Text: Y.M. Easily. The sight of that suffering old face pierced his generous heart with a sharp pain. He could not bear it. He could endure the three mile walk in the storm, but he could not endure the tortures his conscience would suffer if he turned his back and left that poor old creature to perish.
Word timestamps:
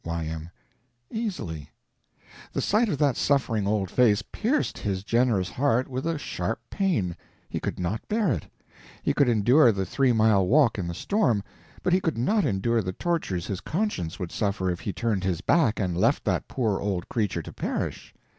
Y.M. 0.03 0.49
Easily. 1.11 1.69
The 2.53 2.59
sight 2.63 2.89
of 2.89 2.97
that 2.97 3.15
suffering 3.15 3.67
old 3.67 3.91
face 3.91 4.23
pierced 4.31 4.79
his 4.79 5.03
generous 5.03 5.51
heart 5.51 5.87
with 5.87 6.07
a 6.07 6.17
sharp 6.17 6.59
pain. 6.71 7.15
He 7.47 7.59
could 7.59 7.77
not 7.79 8.07
bear 8.07 8.31
it. 8.31 8.47
He 9.03 9.13
could 9.13 9.29
endure 9.29 9.71
the 9.71 9.85
three 9.85 10.11
mile 10.11 10.47
walk 10.47 10.79
in 10.79 10.87
the 10.87 10.95
storm, 10.95 11.43
but 11.83 11.93
he 11.93 12.01
could 12.01 12.17
not 12.17 12.45
endure 12.45 12.81
the 12.81 12.93
tortures 12.93 13.45
his 13.45 13.61
conscience 13.61 14.17
would 14.17 14.31
suffer 14.31 14.71
if 14.71 14.79
he 14.79 14.91
turned 14.91 15.23
his 15.23 15.41
back 15.41 15.79
and 15.79 15.95
left 15.95 16.25
that 16.25 16.47
poor 16.47 16.79
old 16.79 17.07
creature 17.07 17.43
to 17.43 17.53
perish. 17.53 18.11